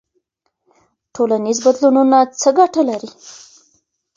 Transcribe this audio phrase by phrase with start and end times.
[1.15, 3.09] ټولنیز بدلونونه څه ګټه لري؟